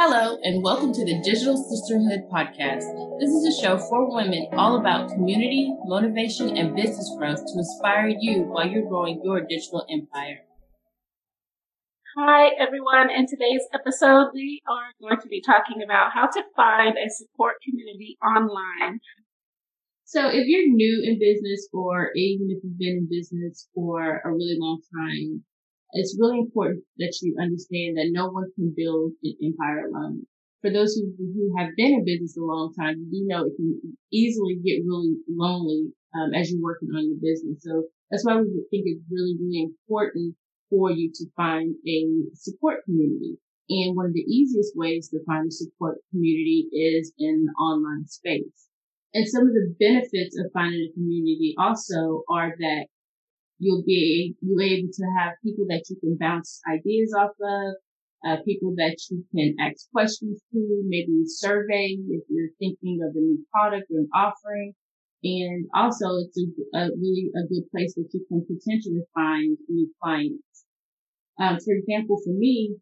Hello, 0.00 0.38
and 0.44 0.62
welcome 0.62 0.92
to 0.92 1.04
the 1.04 1.20
Digital 1.24 1.56
Sisterhood 1.56 2.30
Podcast. 2.30 2.86
This 3.18 3.30
is 3.30 3.50
a 3.50 3.60
show 3.60 3.78
for 3.78 4.14
women 4.14 4.46
all 4.52 4.78
about 4.78 5.10
community, 5.10 5.74
motivation, 5.86 6.56
and 6.56 6.76
business 6.76 7.10
growth 7.18 7.44
to 7.44 7.58
inspire 7.58 8.06
you 8.06 8.44
while 8.44 8.68
you're 8.68 8.88
growing 8.88 9.20
your 9.24 9.40
digital 9.40 9.84
empire. 9.90 10.46
Hi, 12.16 12.50
everyone. 12.60 13.10
In 13.10 13.26
today's 13.26 13.66
episode, 13.74 14.30
we 14.32 14.62
are 14.70 14.94
going 15.02 15.20
to 15.20 15.26
be 15.26 15.42
talking 15.42 15.82
about 15.82 16.12
how 16.14 16.28
to 16.28 16.44
find 16.54 16.94
a 16.96 17.10
support 17.10 17.56
community 17.68 18.16
online. 18.22 19.00
So, 20.04 20.28
if 20.28 20.46
you're 20.46 20.72
new 20.72 21.02
in 21.02 21.18
business, 21.18 21.68
or 21.72 22.12
even 22.14 22.46
if 22.50 22.62
you've 22.62 22.78
been 22.78 23.02
in 23.02 23.08
business 23.10 23.68
for 23.74 24.22
a 24.24 24.30
really 24.30 24.58
long 24.60 24.80
time, 24.94 25.42
it's 25.92 26.16
really 26.18 26.38
important 26.38 26.84
that 26.98 27.16
you 27.22 27.36
understand 27.40 27.96
that 27.96 28.10
no 28.12 28.28
one 28.28 28.50
can 28.54 28.74
build 28.76 29.12
an 29.22 29.34
empire 29.42 29.88
alone. 29.88 30.26
For 30.60 30.70
those 30.70 30.94
who, 30.94 31.14
who 31.16 31.54
have 31.56 31.76
been 31.76 31.94
in 31.94 32.04
business 32.04 32.36
a 32.36 32.42
long 32.42 32.74
time, 32.74 33.06
you 33.10 33.26
know 33.26 33.46
it 33.46 33.54
can 33.56 33.96
easily 34.12 34.56
get 34.56 34.84
really 34.84 35.14
lonely 35.28 35.92
um, 36.14 36.34
as 36.34 36.50
you're 36.50 36.60
working 36.60 36.88
on 36.94 37.06
your 37.06 37.20
business. 37.20 37.62
So 37.62 37.84
that's 38.10 38.24
why 38.24 38.36
we 38.36 38.48
think 38.70 38.84
it's 38.86 39.04
really, 39.10 39.36
really 39.40 39.62
important 39.62 40.34
for 40.70 40.90
you 40.90 41.10
to 41.14 41.24
find 41.36 41.74
a 41.86 42.06
support 42.34 42.84
community. 42.84 43.38
And 43.70 43.96
one 43.96 44.06
of 44.06 44.14
the 44.14 44.26
easiest 44.26 44.72
ways 44.76 45.08
to 45.10 45.24
find 45.26 45.48
a 45.48 45.50
support 45.50 45.98
community 46.10 46.68
is 46.72 47.12
in 47.18 47.44
the 47.46 47.52
online 47.52 48.06
space. 48.06 48.68
And 49.14 49.28
some 49.28 49.46
of 49.46 49.54
the 49.54 49.74
benefits 49.78 50.38
of 50.38 50.52
finding 50.52 50.88
a 50.88 50.92
community 50.92 51.54
also 51.58 52.24
are 52.30 52.54
that 52.58 52.86
You'll 53.58 53.82
be 53.84 54.36
you'll 54.40 54.58
be 54.58 54.78
able 54.78 54.92
to 54.92 55.04
have 55.18 55.32
people 55.44 55.66
that 55.68 55.84
you 55.90 55.96
can 56.00 56.16
bounce 56.18 56.60
ideas 56.70 57.12
off 57.18 57.34
of, 57.42 57.74
uh, 58.26 58.42
people 58.44 58.74
that 58.76 58.96
you 59.10 59.24
can 59.34 59.56
ask 59.60 59.90
questions 59.90 60.40
to, 60.52 60.82
maybe 60.86 61.24
survey 61.26 61.96
if 62.08 62.22
you're 62.28 62.54
thinking 62.58 63.00
of 63.02 63.14
a 63.16 63.20
new 63.20 63.44
product 63.52 63.90
or 63.90 64.00
an 64.00 64.08
offering. 64.14 64.74
And 65.24 65.66
also 65.74 66.22
it's 66.22 66.38
a, 66.38 66.78
a 66.78 66.90
really 66.96 67.30
a 67.34 67.46
good 67.48 67.68
place 67.70 67.94
that 67.94 68.08
you 68.12 68.24
can 68.28 68.46
potentially 68.46 69.02
find 69.14 69.58
new 69.68 69.90
clients. 70.00 70.64
Um, 71.40 71.58
for 71.58 71.74
example, 71.74 72.18
for 72.24 72.32
me, 72.32 72.76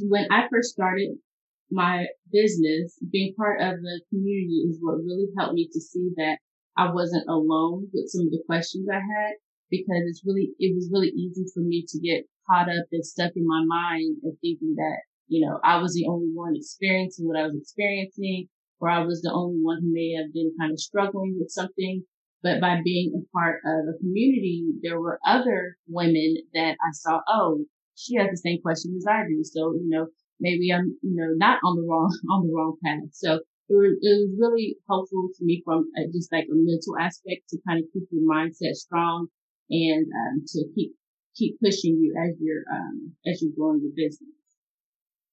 when 0.00 0.26
I 0.30 0.46
first 0.50 0.70
started 0.70 1.16
my 1.70 2.06
business, 2.32 2.98
being 3.10 3.34
part 3.34 3.60
of 3.60 3.80
the 3.80 4.00
community 4.10 4.66
is 4.68 4.78
what 4.80 5.02
really 5.02 5.26
helped 5.36 5.54
me 5.54 5.68
to 5.72 5.80
see 5.80 6.10
that 6.16 6.38
I 6.76 6.92
wasn't 6.92 7.28
alone 7.28 7.88
with 7.92 8.08
some 8.08 8.26
of 8.26 8.30
the 8.30 8.42
questions 8.46 8.86
I 8.90 8.96
had 8.96 9.34
because 9.70 10.02
it's 10.06 10.22
really, 10.24 10.50
it 10.58 10.74
was 10.74 10.90
really 10.92 11.08
easy 11.08 11.44
for 11.52 11.60
me 11.60 11.84
to 11.88 11.98
get 12.00 12.24
caught 12.48 12.68
up 12.68 12.86
and 12.92 13.04
stuck 13.04 13.32
in 13.36 13.46
my 13.46 13.64
mind 13.64 14.16
and 14.22 14.36
thinking 14.40 14.74
that, 14.76 14.98
you 15.28 15.44
know, 15.44 15.58
I 15.64 15.78
was 15.78 15.94
the 15.94 16.06
only 16.08 16.30
one 16.32 16.54
experiencing 16.54 17.26
what 17.26 17.38
I 17.38 17.46
was 17.46 17.56
experiencing 17.56 18.48
or 18.80 18.90
I 18.90 19.04
was 19.04 19.22
the 19.22 19.32
only 19.32 19.58
one 19.60 19.78
who 19.82 19.92
may 19.92 20.12
have 20.12 20.32
been 20.32 20.52
kind 20.60 20.72
of 20.72 20.80
struggling 20.80 21.36
with 21.38 21.50
something. 21.50 22.04
But 22.42 22.60
by 22.60 22.80
being 22.84 23.12
a 23.16 23.26
part 23.36 23.60
of 23.64 23.88
a 23.88 23.98
community, 23.98 24.66
there 24.82 25.00
were 25.00 25.18
other 25.26 25.76
women 25.88 26.36
that 26.54 26.76
I 26.78 26.90
saw, 26.92 27.20
oh, 27.28 27.64
she 27.96 28.14
has 28.16 28.28
the 28.30 28.36
same 28.36 28.60
question 28.62 28.94
as 28.96 29.06
I 29.08 29.24
do. 29.26 29.42
So, 29.42 29.72
you 29.74 29.88
know, 29.88 30.06
maybe 30.38 30.70
I'm, 30.72 30.96
you 31.02 31.16
know, 31.16 31.32
not 31.34 31.58
on 31.64 31.76
the 31.76 31.86
wrong, 31.88 32.12
on 32.30 32.46
the 32.46 32.52
wrong 32.54 32.76
path. 32.84 33.10
So 33.12 33.40
it 33.68 33.74
was, 33.74 33.98
it 34.00 34.12
was 34.14 34.30
really 34.38 34.76
helpful 34.86 35.30
to 35.34 35.44
me 35.44 35.62
from 35.64 35.90
uh, 35.98 36.06
just 36.12 36.30
like 36.30 36.44
a 36.44 36.54
mental 36.54 36.94
aspect 37.00 37.48
to 37.50 37.58
kind 37.66 37.82
of 37.82 37.90
keep 37.92 38.06
your 38.12 38.22
mindset 38.22 38.74
strong 38.74 39.28
and 39.70 40.06
um, 40.06 40.44
to 40.46 40.64
keep 40.74 40.92
keep 41.34 41.58
pushing 41.60 42.00
you 42.00 42.14
as 42.16 42.36
you're 42.40 42.64
um, 42.72 43.12
as 43.26 43.42
you're 43.42 43.56
growing 43.56 43.82
your 43.82 43.94
business. 43.94 44.36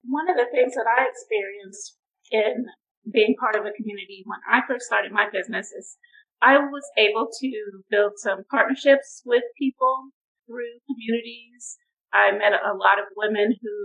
One 0.04 0.30
of 0.30 0.36
the 0.36 0.52
things 0.52 0.76
that 0.76 0.88
I 0.88 1.08
experienced 1.08 1.98
in 2.32 2.66
being 3.08 3.36
part 3.40 3.56
of 3.56 3.64
a 3.64 3.76
community 3.76 4.24
when 4.26 4.40
I 4.48 4.66
first 4.68 4.86
started 4.86 5.12
my 5.12 5.28
business 5.32 5.72
is 5.72 5.98
I 6.42 6.60
was 6.60 6.84
able 6.98 7.32
to 7.32 7.52
build 7.90 8.20
some 8.20 8.44
partnerships 8.52 9.24
with 9.26 9.44
people 9.58 10.12
through 10.48 10.84
communities. 10.92 11.80
I 12.12 12.32
met 12.36 12.52
a 12.52 12.76
lot 12.76 13.00
of 13.00 13.08
women 13.16 13.56
who 13.56 13.78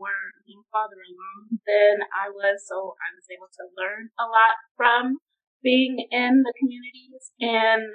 were 0.00 0.32
farther 0.72 1.00
along 1.00 1.58
than 1.64 2.04
I 2.12 2.28
was, 2.30 2.64
so 2.68 2.94
I 3.00 3.08
was 3.16 3.26
able 3.32 3.48
to 3.48 3.64
learn 3.76 4.12
a 4.20 4.26
lot 4.28 4.54
from 4.76 5.18
being 5.64 5.98
in 6.12 6.44
the 6.44 6.54
communities 6.60 7.32
and 7.40 7.88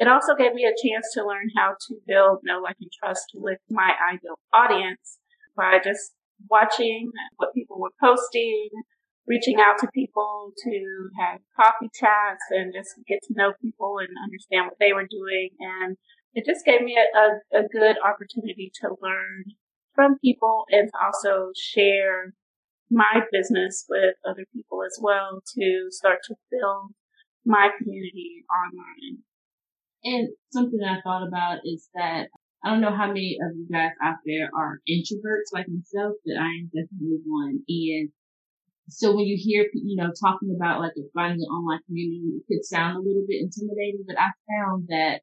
it 0.00 0.08
also 0.08 0.34
gave 0.34 0.54
me 0.54 0.64
a 0.64 0.72
chance 0.72 1.12
to 1.12 1.26
learn 1.26 1.50
how 1.54 1.76
to 1.88 1.94
build 2.06 2.40
know, 2.42 2.60
like, 2.60 2.76
and 2.80 2.90
trust 2.90 3.32
with 3.34 3.58
my 3.68 3.92
ideal 4.10 4.38
audience 4.50 5.18
by 5.54 5.78
just 5.84 6.12
watching 6.48 7.10
what 7.36 7.52
people 7.52 7.78
were 7.78 7.92
posting, 8.00 8.70
reaching 9.26 9.60
out 9.60 9.76
to 9.78 9.88
people 9.92 10.52
to 10.64 11.10
have 11.20 11.40
coffee 11.54 11.90
chats 11.92 12.44
and 12.48 12.72
just 12.72 12.94
get 13.06 13.20
to 13.24 13.34
know 13.36 13.52
people 13.60 13.98
and 13.98 14.08
understand 14.24 14.64
what 14.64 14.78
they 14.80 14.94
were 14.94 15.06
doing. 15.06 15.50
And 15.60 15.98
it 16.32 16.46
just 16.46 16.64
gave 16.64 16.80
me 16.80 16.96
a, 16.96 17.58
a, 17.58 17.60
a 17.60 17.68
good 17.68 17.96
opportunity 18.02 18.72
to 18.80 18.96
learn 19.02 19.44
from 19.94 20.18
people 20.24 20.64
and 20.70 20.88
to 20.88 20.98
also 21.04 21.50
share 21.54 22.32
my 22.90 23.20
business 23.30 23.84
with 23.86 24.14
other 24.26 24.46
people 24.54 24.82
as 24.82 24.98
well 25.00 25.42
to 25.58 25.88
start 25.90 26.20
to 26.24 26.34
build 26.50 26.92
my 27.44 27.68
community 27.78 28.44
online. 28.48 29.24
And 30.04 30.28
something 30.50 30.80
I 30.82 31.00
thought 31.02 31.26
about 31.26 31.60
is 31.64 31.88
that 31.94 32.28
I 32.64 32.70
don't 32.70 32.80
know 32.80 32.94
how 32.94 33.08
many 33.08 33.38
of 33.40 33.56
you 33.56 33.66
guys 33.70 33.92
out 34.02 34.16
there 34.24 34.50
are 34.54 34.80
introverts 34.88 35.52
like 35.52 35.66
myself, 35.68 36.16
but 36.24 36.36
I 36.36 36.48
am 36.60 36.70
definitely 36.72 37.20
one. 37.24 37.64
And 37.68 38.10
so 38.88 39.14
when 39.14 39.24
you 39.24 39.36
hear, 39.38 39.66
you 39.72 39.96
know, 39.96 40.10
talking 40.20 40.54
about 40.54 40.80
like 40.80 40.92
finding 41.14 41.40
an 41.40 41.52
online 41.52 41.80
community, 41.86 42.40
it 42.40 42.44
could 42.48 42.64
sound 42.64 42.96
a 42.96 43.00
little 43.00 43.24
bit 43.26 43.40
intimidating, 43.40 44.04
but 44.06 44.18
I 44.18 44.28
found 44.48 44.88
that 44.88 45.20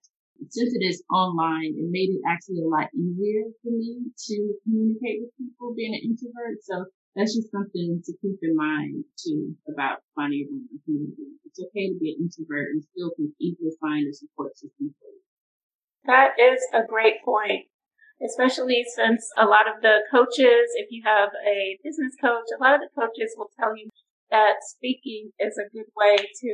since 0.49 0.73
it 0.73 0.85
is 0.85 1.03
online, 1.13 1.73
it 1.77 1.89
made 1.89 2.09
it 2.09 2.21
actually 2.27 2.61
a 2.61 2.69
lot 2.69 2.89
easier 2.93 3.49
for 3.61 3.71
me 3.71 4.01
to 4.13 4.53
communicate 4.63 5.21
with 5.21 5.37
people 5.37 5.73
being 5.75 5.93
an 5.93 6.05
introvert. 6.05 6.61
So 6.61 6.85
that's 7.17 7.33
just 7.33 7.49
something 7.49 7.97
to 8.05 8.13
keep 8.21 8.37
in 8.45 8.53
mind 8.53 9.01
too 9.17 9.57
about 9.65 10.05
finding 10.13 10.45
your 10.45 10.53
own 10.53 10.69
community. 10.85 11.33
It's 11.49 11.57
okay 11.57 11.89
to 11.89 11.97
be 11.97 12.13
an 12.13 12.29
introvert 12.29 12.69
and 12.69 12.85
still 12.85 13.09
can 13.17 13.33
easily 13.41 13.73
find 13.81 14.05
a 14.05 14.13
support 14.13 14.53
system 14.53 14.93
for 15.01 15.09
you. 15.09 15.25
That 16.05 16.37
is 16.37 16.61
a 16.77 16.85
great 16.85 17.25
point, 17.25 17.73
especially 18.21 18.85
since 18.85 19.25
a 19.33 19.49
lot 19.49 19.65
of 19.65 19.81
the 19.81 20.05
coaches, 20.13 20.77
if 20.77 20.93
you 20.93 21.01
have 21.09 21.33
a 21.41 21.81
business 21.81 22.13
coach, 22.21 22.53
a 22.53 22.61
lot 22.61 22.77
of 22.77 22.85
the 22.85 22.93
coaches 22.93 23.33
will 23.33 23.49
tell 23.57 23.73
you 23.73 23.89
that 24.29 24.61
speaking 24.61 25.33
is 25.41 25.57
a 25.57 25.65
good 25.73 25.89
way 25.97 26.21
to 26.21 26.53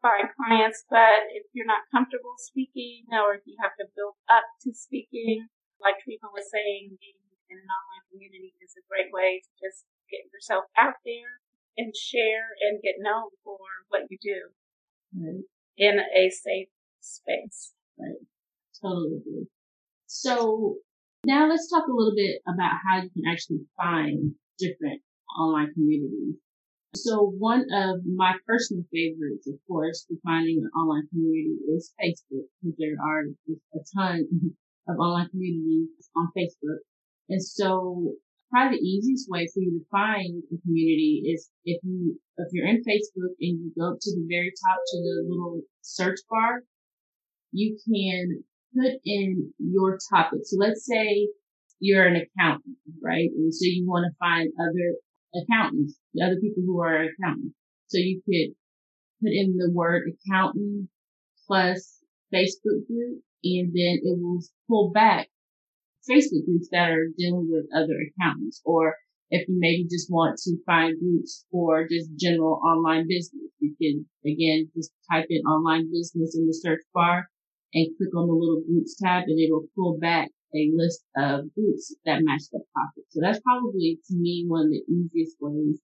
find 0.00 0.30
clients, 0.38 0.86
but 0.88 1.28
if 1.34 1.44
you're 1.52 1.68
not 1.68 1.90
comfortable 1.92 2.38
speaking 2.38 3.04
or 3.12 3.34
if 3.34 3.42
you 3.44 3.58
have 3.60 3.76
to 3.76 3.90
build 3.98 4.16
up 4.30 4.46
to 4.62 4.72
speaking, 4.72 5.50
like 5.82 6.00
Treva 6.04 6.30
was 6.32 6.48
saying, 6.48 6.96
in 7.50 7.58
an 7.58 7.66
online 7.66 8.04
community 8.08 8.54
is 8.62 8.78
a 8.78 8.86
great 8.86 9.10
way 9.10 9.42
to 9.42 9.50
just 9.58 9.84
get 10.06 10.24
yourself 10.30 10.64
out 10.78 10.94
there 11.04 11.42
and 11.76 11.94
share 11.94 12.54
and 12.62 12.82
get 12.82 13.02
known 13.02 13.30
for 13.42 13.58
what 13.90 14.06
you 14.10 14.18
do 14.22 14.40
right. 15.18 15.42
in 15.76 15.98
a 15.98 16.30
safe 16.30 16.70
space. 17.00 17.74
Right. 17.98 18.22
Totally 18.80 19.18
agree. 19.18 19.46
So 20.06 20.78
now 21.24 21.48
let's 21.48 21.68
talk 21.68 21.86
a 21.86 21.92
little 21.92 22.14
bit 22.14 22.40
about 22.46 22.80
how 22.80 23.02
you 23.02 23.10
can 23.10 23.26
actually 23.30 23.66
find 23.76 24.34
different 24.58 25.02
online 25.38 25.72
communities. 25.74 26.36
So 26.96 27.22
one 27.38 27.66
of 27.72 28.02
my 28.04 28.34
personal 28.46 28.82
favorites, 28.90 29.46
of 29.46 29.54
course, 29.68 30.06
for 30.08 30.16
finding 30.24 30.58
an 30.58 30.70
online 30.74 31.06
community 31.08 31.54
is 31.70 31.94
Facebook, 31.94 32.50
because 32.58 32.76
there 32.78 32.98
are 32.98 33.30
a 33.74 33.80
ton 33.94 34.26
of 34.88 34.98
online 34.98 35.28
communities 35.28 36.10
on 36.16 36.28
Facebook. 36.36 36.82
And 37.30 37.42
so 37.42 38.14
probably 38.50 38.78
the 38.78 38.84
easiest 38.84 39.30
way 39.30 39.46
for 39.54 39.60
you 39.62 39.78
to 39.78 39.86
find 39.90 40.42
a 40.52 40.58
community 40.66 41.22
is 41.32 41.48
if 41.64 41.80
you, 41.84 42.18
if 42.36 42.48
you're 42.52 42.66
in 42.66 42.82
Facebook 42.82 43.38
and 43.40 43.62
you 43.62 43.72
go 43.78 43.92
up 43.92 43.98
to 44.00 44.10
the 44.10 44.26
very 44.28 44.52
top 44.66 44.80
to 44.84 44.96
the 44.98 45.26
little 45.28 45.60
search 45.80 46.18
bar, 46.28 46.62
you 47.52 47.78
can 47.86 48.42
put 48.74 48.98
in 49.04 49.52
your 49.58 49.98
topic. 50.12 50.40
So 50.44 50.56
let's 50.58 50.84
say 50.84 51.28
you're 51.78 52.06
an 52.06 52.16
accountant, 52.16 52.76
right? 53.02 53.30
And 53.36 53.54
so 53.54 53.64
you 53.64 53.86
want 53.86 54.10
to 54.10 54.18
find 54.18 54.50
other 54.60 55.42
accountants, 55.42 55.96
the 56.14 56.24
other 56.24 56.40
people 56.40 56.64
who 56.66 56.80
are 56.82 57.04
accountants. 57.04 57.54
So 57.86 57.98
you 57.98 58.20
could 58.26 58.54
put 59.22 59.32
in 59.32 59.56
the 59.56 59.70
word 59.72 60.10
accountant 60.10 60.88
plus 61.46 61.98
Facebook 62.34 62.86
group 62.88 63.22
and 63.44 63.68
then 63.72 63.98
it 64.02 64.18
will 64.20 64.40
pull 64.68 64.90
back 64.90 65.28
Facebook 66.08 66.46
groups 66.46 66.68
that 66.72 66.90
are 66.90 67.08
dealing 67.16 67.48
with 67.50 67.66
other 67.74 67.96
accountants 67.98 68.60
or 68.64 68.94
if 69.30 69.46
you 69.48 69.56
maybe 69.58 69.86
just 69.88 70.10
want 70.10 70.38
to 70.42 70.56
find 70.66 70.98
groups 70.98 71.46
for 71.52 71.86
just 71.88 72.10
general 72.16 72.60
online 72.64 73.06
business, 73.08 73.50
you 73.60 73.74
can 73.80 74.06
again 74.26 74.68
just 74.74 74.90
type 75.10 75.26
in 75.30 75.42
online 75.42 75.90
business 75.90 76.36
in 76.36 76.46
the 76.46 76.54
search 76.54 76.82
bar 76.92 77.28
and 77.72 77.86
click 77.96 78.10
on 78.16 78.26
the 78.26 78.34
little 78.34 78.62
groups 78.66 78.96
tab 79.00 79.24
and 79.28 79.38
it'll 79.38 79.66
pull 79.76 79.98
back 80.00 80.28
a 80.54 80.70
list 80.74 81.04
of 81.16 81.52
groups 81.54 81.94
that 82.04 82.22
match 82.22 82.42
that 82.50 82.64
topic. 82.74 83.04
So 83.10 83.20
that's 83.22 83.40
probably 83.40 84.00
to 84.08 84.14
me 84.16 84.44
one 84.48 84.66
of 84.66 84.70
the 84.70 84.82
easiest 84.92 85.36
ways 85.40 85.78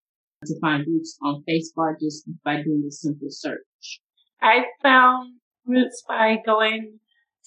to 0.44 0.60
find 0.60 0.84
groups 0.84 1.16
on 1.22 1.44
Facebook 1.48 2.00
just 2.00 2.24
by 2.44 2.62
doing 2.62 2.84
a 2.86 2.90
simple 2.90 3.28
search. 3.30 4.00
I 4.42 4.64
found 4.82 5.34
groups 5.64 6.02
by 6.08 6.38
going 6.44 6.98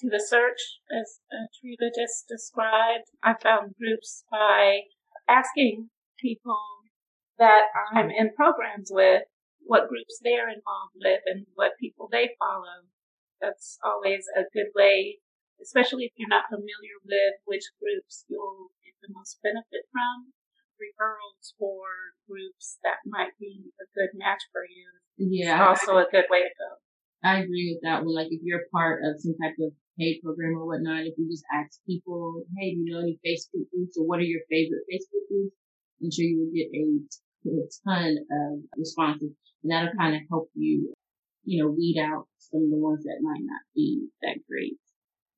to 0.01 0.10
the 0.10 0.24
search, 0.24 0.80
as 0.92 1.19
Treva 1.31 1.90
just 1.96 2.28
described. 2.28 3.12
I 3.24 3.36
found 3.42 3.75
groups 3.78 4.24
by 4.31 4.81
asking 5.28 5.90
people 6.19 6.60
that 7.38 7.72
I'm 7.94 8.10
in 8.10 8.34
programs 8.36 8.90
with 8.92 9.24
what 9.63 9.88
groups 9.88 10.19
they're 10.24 10.50
involved 10.50 10.96
with 11.00 11.22
and 11.25 11.46
what 11.56 11.80
people 11.80 12.10
they 12.12 12.36
follow. 12.40 12.88
That's 13.40 13.78
always 13.84 14.25
a 14.36 14.44
good 14.51 14.72
way, 14.75 15.19
especially 15.62 16.06
if 16.06 16.12
you're 16.18 16.28
not 16.28 16.52
familiar 16.52 17.00
with 17.06 17.40
which 17.45 17.63
groups 17.80 18.25
you'll 18.28 18.72
get 18.84 18.95
the 19.02 19.13
most 19.16 19.40
benefit 19.42 19.88
from 19.92 20.34
referrals 20.80 21.56
for 21.60 22.16
groups 22.28 22.80
that 22.84 23.04
might 23.06 23.36
be 23.40 23.72
a 23.80 23.86
good 23.95 24.16
match 24.16 24.44
for 24.52 24.63
you. 24.63 24.88
Yeah. 25.19 25.68
also 25.68 25.98
a 26.00 26.07
good 26.10 26.25
way 26.31 26.48
to 26.48 26.54
go. 26.56 26.72
I 27.24 27.39
agree 27.39 27.74
with 27.74 27.81
that 27.83 28.06
one. 28.06 28.16
Like 28.16 28.31
if 28.31 28.42
you're 28.44 28.71
part 28.71 29.01
of 29.04 29.19
some 29.19 29.36
type 29.42 29.56
of 29.60 29.74
paid 30.00 30.21
program 30.24 30.57
or 30.57 30.66
whatnot, 30.66 31.06
if 31.06 31.18
you 31.18 31.30
just 31.30 31.44
ask 31.54 31.80
people, 31.86 32.44
hey, 32.57 32.74
do 32.74 32.80
you 32.80 32.94
know 32.94 33.01
any 33.01 33.19
Facebook 33.25 33.69
groups 33.71 33.98
or 34.00 34.07
what 34.07 34.19
are 34.19 34.30
your 34.30 34.42
favorite 34.50 34.88
Facebook 34.88 35.27
groups? 35.27 35.56
I'm 36.01 36.12
sure 36.12 36.25
you 36.25 36.39
will 36.39 36.56
get 36.56 36.71
a, 36.71 36.83
a 37.50 37.68
ton 37.83 38.18
of 38.31 38.60
responses 38.77 39.31
and 39.63 39.71
that'll 39.71 39.98
kind 39.98 40.16
of 40.16 40.21
help 40.30 40.50
you, 40.56 40.94
you 41.44 41.62
know, 41.62 41.69
weed 41.69 42.00
out 42.00 42.27
some 42.38 42.63
of 42.63 42.69
the 42.69 42.77
ones 42.77 43.04
that 43.04 43.19
might 43.21 43.44
not 43.44 43.62
be 43.75 44.07
that 44.21 44.38
great. 44.48 44.77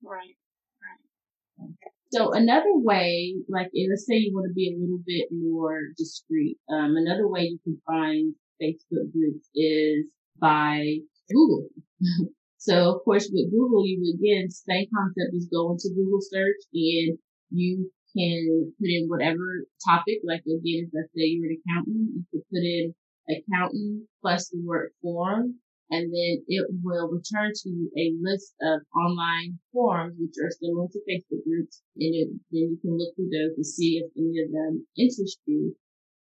Right. 0.03 0.37
Right. 0.77 1.65
Okay. 1.65 1.91
So 2.11 2.33
another 2.33 2.75
way, 2.75 3.35
like 3.47 3.71
let's 3.89 4.05
say 4.05 4.15
you 4.17 4.33
want 4.33 4.49
to 4.49 4.53
be 4.53 4.69
a 4.69 4.79
little 4.79 5.01
bit 5.05 5.29
more 5.31 5.79
discreet, 5.97 6.57
um, 6.69 6.95
another 6.97 7.27
way 7.27 7.43
you 7.43 7.59
can 7.63 7.81
find 7.87 8.35
Facebook 8.61 9.11
groups 9.11 9.49
is 9.55 10.05
by 10.39 10.97
Google. 11.29 11.69
so 12.57 12.95
of 12.95 13.03
course 13.03 13.29
with 13.31 13.51
Google, 13.51 13.85
you 13.85 14.01
again, 14.15 14.50
same 14.50 14.88
concept 14.95 15.33
is 15.33 15.47
go 15.51 15.71
into 15.71 15.89
Google 15.95 16.21
search 16.21 16.62
and 16.73 17.18
you 17.51 17.91
can 18.15 18.73
put 18.79 18.89
in 18.89 19.07
whatever 19.07 19.65
topic, 19.88 20.19
like 20.23 20.41
again, 20.41 20.91
let's 20.94 21.12
say 21.15 21.25
you're 21.25 21.50
an 21.50 21.62
accountant, 21.62 22.09
you 22.15 22.23
could 22.31 22.47
put 22.50 22.63
in 22.63 22.94
accountant 23.29 24.07
plus 24.21 24.50
the 24.50 24.62
word 24.65 24.91
forum 25.01 25.59
and 25.91 26.07
then 26.07 26.44
it 26.47 26.68
will 26.81 27.12
return 27.12 27.51
to 27.53 27.69
you 27.69 27.91
a 27.97 28.15
list 28.24 28.56
of 28.62 28.79
online 28.95 29.59
forums, 29.74 30.15
which 30.17 30.35
are 30.41 30.50
similar 30.50 30.88
to 30.88 31.00
Facebook 31.03 31.44
groups. 31.44 31.83
And 31.97 32.15
it, 32.15 32.29
then 32.50 32.71
you 32.71 32.77
can 32.81 32.97
look 32.97 33.13
through 33.15 33.27
those 33.27 33.57
to 33.57 33.63
see 33.63 34.00
if 34.00 34.09
any 34.15 34.39
of 34.39 34.51
them 34.51 34.88
interest 34.97 35.39
you. 35.45 35.75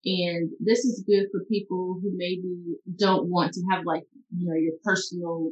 And 0.06 0.51
this 0.60 0.80
is 0.86 1.04
good 1.06 1.28
for 1.31 1.44
people 1.46 2.00
who 2.01 2.12
maybe 2.16 2.78
don't 2.98 3.30
want 3.30 3.54
to 3.54 3.62
have 3.69 3.84
like, 3.86 4.04
you 4.36 4.48
know, 4.48 4.56
your 4.56 4.74
personal 4.84 5.51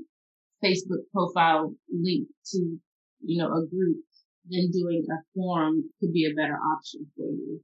Facebook 0.64 1.04
profile 1.14 1.74
linked 1.92 2.32
to, 2.54 2.78
you 3.24 3.42
know, 3.42 3.48
a 3.48 3.68
group. 3.68 3.98
Then 4.50 4.72
doing 4.72 5.04
a 5.12 5.18
forum 5.36 5.90
could 6.00 6.14
be 6.14 6.26
a 6.26 6.34
better 6.34 6.56
option 6.56 7.06
for 7.18 7.26
you. 7.26 7.62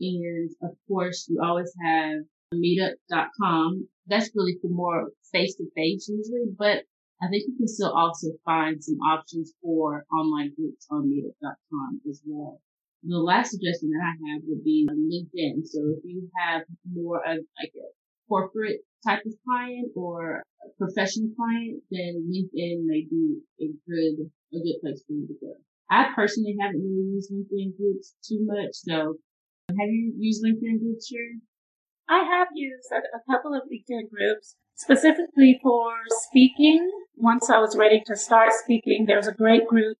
And 0.00 0.50
of 0.62 0.76
course, 0.88 1.26
you 1.28 1.40
always 1.42 1.72
have 1.84 2.20
meetup.com. 2.54 3.88
That's 4.06 4.30
really 4.34 4.56
for 4.62 4.68
more 4.68 5.10
face 5.32 5.56
to 5.56 5.64
face 5.74 6.08
usually, 6.08 6.46
but 6.58 6.84
I 7.22 7.28
think 7.28 7.44
you 7.48 7.56
can 7.56 7.68
still 7.68 7.92
also 7.92 8.28
find 8.44 8.82
some 8.82 8.98
options 9.00 9.52
for 9.62 10.04
online 10.12 10.54
groups 10.54 10.86
on 10.90 11.10
meetup.com 11.10 12.00
as 12.08 12.22
well. 12.24 12.60
The 13.06 13.18
last 13.18 13.50
suggestion 13.52 13.90
that 13.90 14.02
I 14.02 14.14
have 14.26 14.42
would 14.46 14.64
be 14.64 14.88
LinkedIn. 14.90 15.64
So 15.64 15.78
if 15.96 16.04
you 16.04 16.28
have 16.36 16.62
more 16.90 17.18
of 17.18 17.38
like 17.54 17.72
a 17.76 17.86
corporate 18.28 18.80
type 19.06 19.22
of 19.24 19.32
client 19.46 19.92
or 19.94 20.42
a 20.42 20.68
professional 20.78 21.30
client, 21.36 21.82
then 21.90 22.26
LinkedIn 22.26 22.82
may 22.82 23.06
be 23.08 23.38
a 23.60 23.68
good, 23.86 24.26
a 24.26 24.58
good 24.58 24.78
place 24.82 25.04
for 25.06 25.12
you 25.12 25.26
to 25.28 25.34
go. 25.40 25.52
I 25.88 26.10
personally 26.16 26.56
haven't 26.60 26.82
really 26.82 27.14
used 27.14 27.30
LinkedIn 27.30 27.76
groups 27.76 28.14
too 28.26 28.42
much. 28.42 28.74
So 28.74 29.18
have 29.70 29.88
you 29.88 30.14
used 30.18 30.44
LinkedIn 30.44 30.80
groups, 30.80 31.06
Sharon? 31.08 31.42
I 32.08 32.24
have 32.24 32.48
used 32.54 32.90
a 32.90 33.32
couple 33.32 33.54
of 33.54 33.62
LinkedIn 33.70 34.10
groups 34.10 34.56
specifically 34.74 35.60
for 35.62 35.92
speaking. 36.28 36.90
Once 37.16 37.50
I 37.50 37.58
was 37.58 37.76
ready 37.76 38.02
to 38.06 38.16
start 38.16 38.52
speaking, 38.52 39.06
there 39.06 39.16
was 39.16 39.26
a 39.26 39.34
great 39.34 39.66
group 39.66 39.96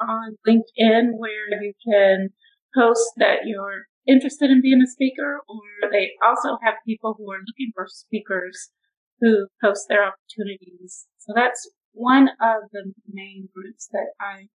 on 0.00 0.36
LinkedIn 0.46 1.18
where 1.18 1.62
you 1.62 1.72
can 1.86 2.30
post 2.76 3.04
that 3.16 3.46
you're 3.46 3.86
interested 4.06 4.50
in 4.50 4.62
being 4.62 4.82
a 4.82 4.86
speaker, 4.86 5.40
or 5.48 5.90
they 5.90 6.12
also 6.24 6.58
have 6.62 6.74
people 6.86 7.14
who 7.18 7.30
are 7.30 7.42
looking 7.46 7.72
for 7.74 7.86
speakers 7.88 8.70
who 9.20 9.46
post 9.62 9.86
their 9.88 10.04
opportunities. 10.04 11.06
So 11.18 11.32
that's 11.34 11.68
one 11.92 12.28
of 12.40 12.70
the 12.72 12.92
main 13.10 13.48
groups 13.54 13.88
that 13.92 14.12
I 14.20 14.48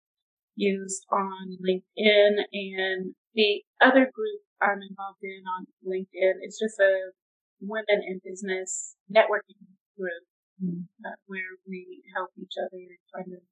use 0.56 1.00
on 1.10 1.56
LinkedIn. 1.62 2.42
And 2.52 3.14
the 3.34 3.62
other 3.80 4.10
group 4.12 4.42
I'm 4.60 4.82
involved 4.82 5.22
in 5.22 5.42
on 5.46 5.66
LinkedIn 5.86 6.44
is 6.44 6.58
just 6.60 6.78
a 6.80 7.12
women 7.60 8.02
in 8.06 8.20
business 8.24 8.96
networking 9.10 9.62
group 9.96 10.26
mm-hmm. 10.62 10.82
uh, 11.06 11.14
where 11.26 11.58
we 11.66 12.02
help 12.14 12.30
each 12.38 12.54
other 12.58 12.82
kind 13.14 13.32
of 13.32 13.42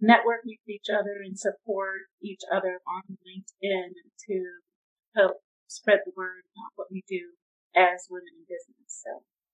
network 0.00 0.42
with 0.44 0.58
each 0.68 0.86
other 0.90 1.22
and 1.24 1.38
support 1.38 2.08
each 2.22 2.42
other 2.52 2.80
on 2.86 3.18
LinkedIn 3.26 3.90
to 4.28 4.44
help 5.16 5.38
spread 5.66 6.00
the 6.04 6.12
word 6.16 6.46
about 6.54 6.72
what 6.76 6.88
we 6.90 7.02
do 7.08 7.34
as 7.76 8.06
women 8.10 8.32
in 8.38 8.44
business. 8.46 9.04
So, 9.04 9.10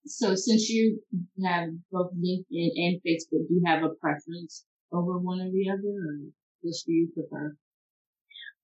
so 0.07 0.35
since 0.35 0.69
you 0.69 1.01
have 1.45 1.71
both 1.91 2.13
LinkedIn 2.13 2.71
and 2.77 3.01
Facebook, 3.01 3.49
do 3.49 3.55
you 3.55 3.63
have 3.67 3.83
a 3.83 3.95
preference 4.01 4.65
over 4.93 5.19
one 5.19 5.41
or 5.41 5.51
the 5.51 5.71
other, 5.71 5.97
or 5.97 6.31
which 6.63 6.85
do 6.87 6.93
you 6.93 7.09
prefer? 7.13 7.57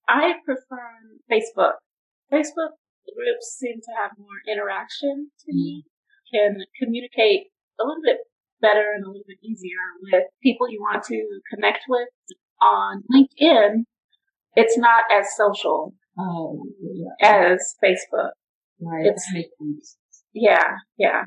I 0.07 0.33
prefer 0.45 1.17
Facebook. 1.29 1.81
Facebook 2.31 2.77
groups 3.15 3.57
seem 3.59 3.81
to 3.81 3.91
have 4.01 4.11
more 4.17 4.39
interaction 4.47 5.31
to 5.45 5.53
me, 5.53 5.83
mm-hmm. 5.83 6.55
can 6.55 6.63
communicate 6.79 7.51
a 7.79 7.83
little 7.83 8.01
bit 8.03 8.17
better 8.61 8.93
and 8.95 9.03
a 9.03 9.07
little 9.07 9.25
bit 9.27 9.37
easier 9.41 9.79
with 10.01 10.23
people 10.43 10.69
you 10.69 10.79
want 10.79 11.03
to 11.05 11.39
connect 11.53 11.85
with. 11.89 12.07
On 12.61 13.01
LinkedIn, 13.11 13.85
it's 14.55 14.77
not 14.77 15.03
as 15.11 15.35
social 15.35 15.95
oh, 16.19 16.63
yeah. 17.19 17.53
as 17.53 17.75
Facebook. 17.83 18.31
Right. 18.79 19.07
It's, 19.07 19.97
yeah, 20.33 20.75
yeah. 20.97 21.23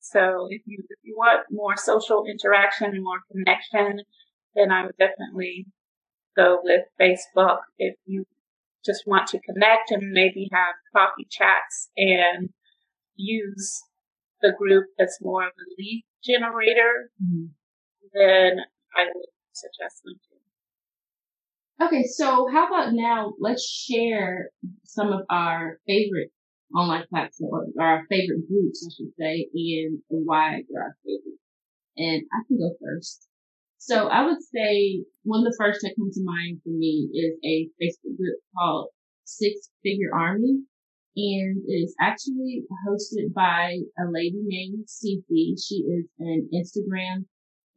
So 0.00 0.46
if 0.50 0.62
you 0.66 0.82
if 0.88 0.98
you 1.02 1.14
want 1.16 1.46
more 1.50 1.76
social 1.76 2.24
interaction 2.28 2.86
and 2.86 3.02
more 3.02 3.20
connection, 3.30 4.00
then 4.54 4.70
I 4.70 4.86
would 4.86 4.96
definitely 4.98 5.66
go 6.36 6.60
with 6.62 6.82
Facebook. 7.00 7.58
If 7.78 7.96
you 8.04 8.24
just 8.84 9.02
want 9.06 9.26
to 9.28 9.40
connect 9.40 9.90
and 9.90 10.12
maybe 10.12 10.48
have 10.52 10.74
coffee 10.94 11.26
chats 11.30 11.90
and 11.96 12.50
use 13.16 13.82
the 14.42 14.52
group 14.56 14.86
as 15.00 15.18
more 15.20 15.44
of 15.44 15.52
a 15.52 15.68
lead 15.78 16.04
generator, 16.26 17.10
mm-hmm. 17.22 17.46
then 18.12 18.58
I 18.96 19.04
would 19.04 19.26
suggest 19.52 20.02
LinkedIn. 20.06 21.86
Okay, 21.86 22.04
so 22.04 22.48
how 22.50 22.66
about 22.66 22.94
now 22.94 23.34
let's 23.38 23.64
share 23.68 24.50
some 24.84 25.12
of 25.12 25.20
our 25.30 25.78
favorite 25.86 26.30
online 26.74 27.04
platforms, 27.08 27.74
or 27.78 27.84
our 27.84 28.04
favorite 28.08 28.48
groups, 28.48 28.84
I 28.84 28.90
should 28.96 29.12
say, 29.18 29.48
and 29.54 30.00
why 30.08 30.62
they're 30.68 30.82
our 30.82 30.96
favorite. 31.04 31.38
And 31.96 32.22
I 32.32 32.44
can 32.46 32.58
go 32.58 32.74
first. 32.82 33.28
So 33.78 34.08
I 34.08 34.24
would 34.26 34.42
say 34.42 35.04
one 35.22 35.46
of 35.46 35.52
the 35.52 35.56
first 35.58 35.80
that 35.82 35.94
come 35.96 36.10
to 36.12 36.24
mind 36.24 36.60
for 36.64 36.70
me 36.70 37.08
is 37.14 37.38
a 37.44 37.70
Facebook 37.80 38.16
group 38.16 38.40
called 38.56 38.88
Six 39.24 39.70
Figure 39.82 40.10
Army. 40.12 40.62
And 41.16 41.62
it 41.66 41.72
is 41.72 41.94
actually 41.98 42.64
hosted 42.86 43.32
by 43.32 43.78
a 43.98 44.04
lady 44.10 44.42
named 44.44 44.84
Cece. 44.86 45.56
She 45.64 45.76
is 45.76 46.06
an 46.18 46.50
Instagram 46.52 47.24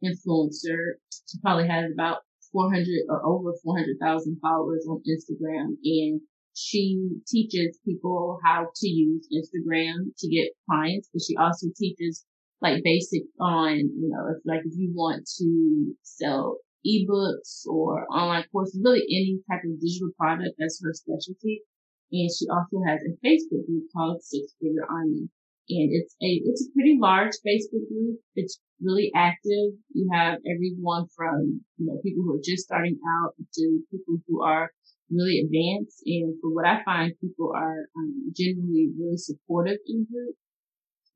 influencer. 0.04 1.00
She 1.26 1.38
probably 1.42 1.66
has 1.66 1.90
about 1.92 2.18
400 2.52 2.84
or 3.08 3.24
over 3.24 3.54
400,000 3.64 4.38
followers 4.42 4.86
on 4.86 5.02
Instagram. 5.08 5.76
And 5.82 6.20
she 6.54 7.08
teaches 7.26 7.78
people 7.86 8.38
how 8.44 8.66
to 8.74 8.88
use 8.88 9.26
Instagram 9.32 10.12
to 10.18 10.28
get 10.28 10.52
clients, 10.68 11.08
but 11.12 11.22
she 11.22 11.36
also 11.36 11.68
teaches 11.76 12.26
like 12.60 12.82
basic 12.84 13.22
on, 13.40 13.76
you 13.78 14.10
know, 14.10 14.34
if 14.36 14.42
like 14.44 14.60
if 14.66 14.72
you 14.76 14.92
want 14.94 15.26
to 15.38 15.94
sell 16.02 16.58
ebooks 16.86 17.66
or 17.66 18.06
online 18.12 18.44
courses, 18.52 18.80
really 18.84 19.04
any 19.08 19.38
type 19.50 19.64
of 19.64 19.80
digital 19.80 20.10
product, 20.18 20.56
that's 20.58 20.82
her 20.84 20.92
specialty. 20.92 21.62
And 22.12 22.30
she 22.30 22.46
also 22.50 22.82
has 22.86 23.00
a 23.02 23.14
Facebook 23.24 23.66
group 23.66 23.84
called 23.94 24.22
Six 24.22 24.54
Figure 24.60 24.86
Army. 24.88 25.30
and 25.68 25.88
it's 25.94 26.14
a 26.20 26.30
it's 26.44 26.66
a 26.66 26.72
pretty 26.74 26.98
large 27.00 27.34
Facebook 27.46 27.86
group. 27.88 28.18
It's 28.34 28.60
really 28.82 29.12
active. 29.14 29.78
You 29.94 30.08
have 30.12 30.38
everyone 30.46 31.06
from 31.16 31.62
you 31.78 31.86
know 31.86 32.00
people 32.02 32.24
who 32.24 32.34
are 32.34 32.44
just 32.44 32.64
starting 32.64 32.98
out 33.22 33.34
to 33.38 33.64
people 33.90 34.18
who 34.26 34.42
are 34.42 34.70
really 35.10 35.40
advanced. 35.40 36.02
And 36.06 36.34
for 36.40 36.50
what 36.54 36.66
I 36.66 36.82
find, 36.84 37.12
people 37.20 37.52
are 37.54 37.86
um, 37.96 38.32
generally 38.36 38.90
really 38.98 39.16
supportive 39.16 39.78
in 39.86 40.06
the 40.06 40.06
group. 40.12 40.36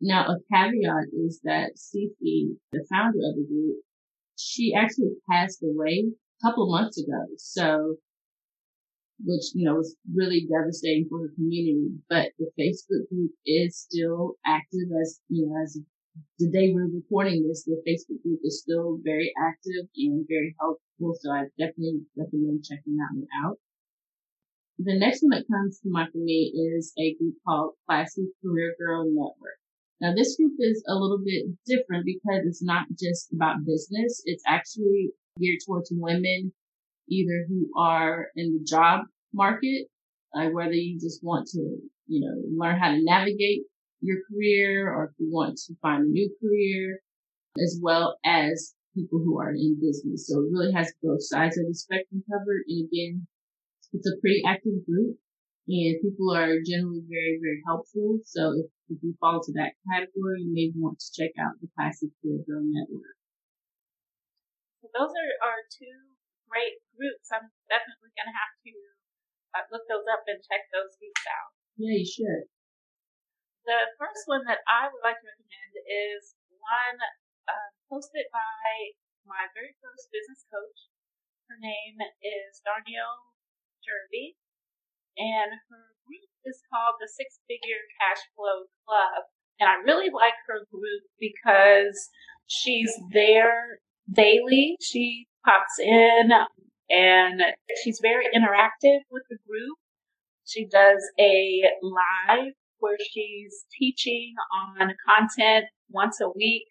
Now, 0.00 0.26
a 0.26 0.36
caveat 0.52 1.08
is 1.12 1.40
that 1.44 1.72
Cece, 1.76 2.56
the 2.72 2.86
founder 2.90 3.18
of 3.18 3.36
the 3.36 3.46
group, 3.48 3.78
she 4.36 4.74
actually 4.76 5.14
passed 5.30 5.62
away 5.62 6.06
a 6.10 6.46
couple 6.46 6.70
months 6.70 6.98
ago. 7.00 7.26
So 7.38 7.96
which, 9.25 9.54
you 9.54 9.64
know, 9.64 9.76
was 9.76 9.97
really 10.14 10.47
devastating 10.47 11.07
for 11.09 11.19
the 11.25 11.35
community. 11.35 11.88
But 12.09 12.33
the 12.38 12.50
Facebook 12.59 13.09
group 13.09 13.33
is 13.47 13.76
still 13.78 14.37
active 14.47 14.88
as, 15.00 15.21
you 15.28 15.49
know, 15.49 15.62
as 15.62 15.78
the 16.38 16.50
day 16.50 16.73
we're 16.73 16.93
recording 16.93 17.47
this, 17.49 17.64
the 17.64 17.83
Facebook 17.83 18.23
group 18.23 18.40
is 18.45 18.61
still 18.61 19.00
very 19.02 19.33
active 19.40 19.88
and 19.97 20.26
very 20.28 20.54
helpful. 20.61 21.16
So 21.21 21.31
I 21.31 21.45
definitely 21.59 22.07
recommend 22.16 22.64
checking 22.64 22.97
that 22.97 23.14
one 23.14 23.26
out. 23.45 23.59
The 24.78 24.99
next 24.99 25.23
one 25.23 25.31
that 25.31 25.47
comes 25.50 25.81
to 25.81 25.88
mind 25.90 26.11
for 26.12 26.19
me 26.19 26.52
is 26.54 26.93
a 26.99 27.14
group 27.14 27.35
called 27.47 27.75
Classy 27.87 28.28
Career 28.43 28.75
Girl 28.78 29.04
Network. 29.07 29.59
Now 30.00 30.12
this 30.14 30.37
group 30.37 30.54
is 30.59 30.83
a 30.88 30.95
little 30.95 31.23
bit 31.25 31.47
different 31.64 32.04
because 32.04 32.45
it's 32.47 32.62
not 32.62 32.87
just 32.99 33.33
about 33.33 33.64
business. 33.64 34.23
It's 34.25 34.43
actually 34.47 35.12
geared 35.38 35.61
towards 35.64 35.90
women 35.93 36.52
either 37.09 37.47
who 37.49 37.71
are 37.78 38.28
in 38.37 38.52
the 38.52 38.64
job 38.64 39.07
market, 39.35 39.87
whether 40.33 40.73
you 40.73 40.99
just 40.99 41.21
want 41.23 41.49
to, 41.49 41.61
you 42.07 42.21
know, 42.21 42.35
learn 42.57 42.79
how 42.79 42.91
to 42.91 43.03
navigate 43.03 43.62
your 44.00 44.19
career 44.31 44.93
or 44.93 45.05
if 45.05 45.11
you 45.19 45.31
want 45.31 45.57
to 45.67 45.75
find 45.83 46.05
a 46.05 46.09
new 46.09 46.31
career, 46.41 47.00
as 47.62 47.79
well 47.83 48.19
as 48.25 48.75
people 48.95 49.19
who 49.19 49.41
are 49.41 49.50
in 49.50 49.79
business. 49.81 50.29
So 50.29 50.41
it 50.41 50.53
really 50.53 50.73
has 50.73 50.93
both 51.03 51.23
sides 51.23 51.59
of 51.59 51.67
the 51.67 51.75
spectrum 51.75 52.23
covered. 52.31 52.62
And 52.69 52.88
again, 52.88 53.26
it's 53.93 54.07
a 54.07 54.21
pretty 54.21 54.43
active 54.47 54.85
group 54.87 55.17
and 55.67 55.97
people 56.05 56.29
are 56.37 56.61
generally 56.61 57.00
very, 57.09 57.41
very 57.41 57.64
helpful. 57.64 58.21
So 58.29 58.53
if, 58.53 58.69
if 58.93 58.99
you 59.00 59.17
fall 59.17 59.41
to 59.41 59.53
that 59.57 59.73
category, 59.88 60.45
you 60.45 60.53
may 60.53 60.69
want 60.76 61.00
to 61.00 61.09
check 61.17 61.33
out 61.41 61.57
the 61.61 61.73
Classy 61.73 62.12
Career 62.21 62.45
Girl 62.45 62.61
Network. 62.61 63.17
So 64.85 64.93
those 64.93 65.09
are, 65.09 65.33
are 65.41 65.64
two 65.73 66.12
great 66.45 66.85
groups. 66.93 67.33
I'm 67.33 67.49
definitely 67.73 68.12
going 68.12 68.29
to 68.29 68.37
have 68.37 68.55
to 68.69 68.75
look 69.70 69.87
those 69.87 70.06
up 70.11 70.26
and 70.26 70.42
check 70.42 70.66
those 70.75 70.99
groups 70.99 71.25
out. 71.30 71.50
Yeah, 71.78 71.99
you 72.02 72.06
should. 72.06 72.50
The 73.64 73.94
first 73.96 74.26
one 74.26 74.44
that 74.50 74.61
I 74.68 74.90
would 74.90 75.00
like 75.00 75.18
to 75.23 75.26
recommend 75.30 75.73
is 75.87 76.37
one 76.58 76.99
uh, 77.49 77.70
posted 77.88 78.28
by 78.34 78.99
my 79.25 79.49
very 79.56 79.73
close 79.80 80.11
business 80.12 80.44
coach. 80.50 80.90
Her 81.49 81.56
name 81.61 81.96
is 82.20 82.61
Darnell 82.64 83.37
Jervey, 83.84 84.37
and 85.16 85.61
her 85.70 85.84
group 86.04 86.30
is 86.44 86.61
called 86.68 87.00
the 87.00 87.08
Six 87.08 87.40
Figure 87.49 87.84
Cash 88.00 88.25
Flow 88.37 88.68
Club. 88.84 89.28
And 89.61 89.68
I 89.68 89.80
really 89.87 90.11
like 90.12 90.37
her 90.49 90.66
group 90.68 91.04
because 91.20 92.11
she's 92.46 92.92
there 93.12 93.80
daily. 94.11 94.76
She 94.80 95.28
pops 95.44 95.78
in 95.78 96.32
and 96.91 97.41
she's 97.83 98.00
very 98.03 98.26
interactive 98.26 99.00
with 99.11 99.25
the 99.31 99.38
group. 99.47 99.79
She 100.45 100.67
does 100.67 101.03
a 101.19 101.62
live 101.83 102.53
where 102.79 102.99
she's 103.00 103.64
teaching 103.79 104.35
on 104.53 104.93
content 105.09 105.67
once 105.88 106.21
a 106.21 106.29
week. 106.29 106.67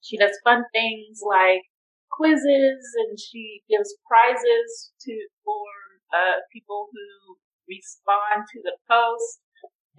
She 0.00 0.16
does 0.16 0.32
fun 0.44 0.64
things 0.72 1.20
like 1.26 1.62
quizzes 2.10 2.84
and 3.06 3.18
she 3.18 3.62
gives 3.68 3.94
prizes 4.08 4.92
to 5.02 5.12
for 5.44 5.66
uh, 6.14 6.40
people 6.52 6.88
who 6.92 7.36
respond 7.68 8.46
to 8.52 8.60
the 8.62 8.76
post. 8.88 9.40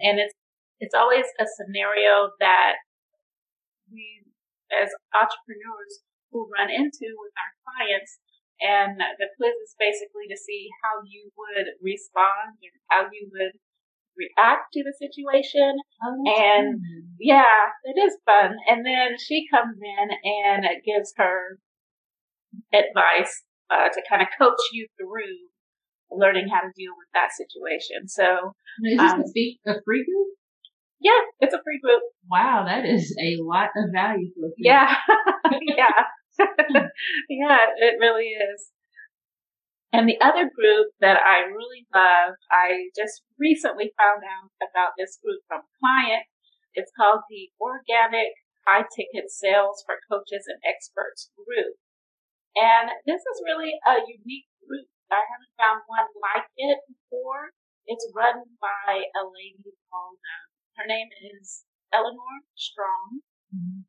And 0.00 0.18
it's 0.18 0.34
it's 0.78 0.94
always 0.94 1.24
a 1.40 1.46
scenario 1.56 2.30
that 2.40 2.74
we 3.90 4.26
as 4.74 4.90
entrepreneurs 5.14 6.02
will 6.32 6.48
run 6.52 6.68
into 6.68 7.06
with 7.16 7.34
our 7.38 7.52
clients 7.64 8.18
and 8.60 8.98
the 8.98 9.28
quiz 9.36 9.54
is 9.64 9.76
basically 9.78 10.26
to 10.28 10.36
see 10.36 10.68
how 10.82 11.04
you 11.04 11.30
would 11.36 11.76
respond 11.80 12.56
and 12.62 12.76
how 12.88 13.08
you 13.12 13.28
would 13.32 13.60
react 14.16 14.72
to 14.72 14.82
the 14.82 14.96
situation. 14.96 15.76
Oh, 16.02 16.24
and 16.40 16.80
fun. 16.80 17.16
yeah, 17.20 17.76
it 17.84 18.00
is 18.00 18.16
fun. 18.24 18.56
And 18.66 18.84
then 18.84 19.18
she 19.18 19.46
comes 19.52 19.76
in 19.76 20.08
and 20.24 20.64
gives 20.84 21.12
her 21.16 21.60
advice 22.72 23.44
uh, 23.70 23.88
to 23.92 24.00
kind 24.08 24.22
of 24.22 24.28
coach 24.38 24.60
you 24.72 24.88
through 24.96 25.52
learning 26.10 26.48
how 26.48 26.60
to 26.60 26.72
deal 26.76 26.92
with 26.96 27.08
that 27.14 27.30
situation. 27.32 28.08
So, 28.08 28.52
is 28.84 28.98
this 28.98 29.12
um, 29.12 29.20
a 29.20 29.80
free 29.84 30.04
group? 30.04 30.28
Yeah, 31.00 31.20
it's 31.40 31.54
a 31.54 31.60
free 31.62 31.80
group. 31.82 32.02
Wow, 32.30 32.64
that 32.66 32.86
is 32.86 33.14
a 33.20 33.36
lot 33.42 33.70
of 33.76 33.92
value 33.92 34.30
for 34.34 34.48
Yeah, 34.56 34.96
yeah. 35.76 36.08
yeah, 37.28 37.66
it 37.76 37.96
really 38.00 38.36
is. 38.36 38.70
And 39.92 40.08
the 40.08 40.20
other 40.20 40.50
group 40.50 40.92
that 41.00 41.16
I 41.24 41.46
really 41.48 41.86
love, 41.94 42.36
I 42.52 42.92
just 42.92 43.22
recently 43.38 43.96
found 43.96 44.26
out 44.28 44.52
about 44.60 44.92
this 44.98 45.16
group 45.24 45.40
from 45.48 45.64
a 45.64 45.72
client. 45.80 46.28
It's 46.74 46.92
called 46.92 47.24
the 47.30 47.48
Organic 47.56 48.36
High 48.66 48.84
Ticket 48.92 49.30
Sales 49.30 49.80
for 49.86 49.96
Coaches 50.10 50.44
and 50.50 50.60
Experts 50.66 51.32
group. 51.32 51.80
And 52.56 52.92
this 53.06 53.22
is 53.24 53.46
really 53.48 53.78
a 53.86 54.04
unique 54.04 54.50
group. 54.60 54.90
I 55.08 55.22
haven't 55.22 55.56
found 55.56 55.80
one 55.86 56.10
like 56.18 56.50
it 56.60 56.82
before. 56.90 57.56
It's 57.86 58.10
run 58.12 58.42
by 58.58 59.06
a 59.14 59.22
lady 59.24 59.70
called, 59.88 60.18
uh, 60.18 60.82
her 60.82 60.86
name 60.90 61.08
is 61.30 61.64
Eleanor 61.94 62.42
Strong. 62.58 63.22
Mm-hmm. 63.54 63.86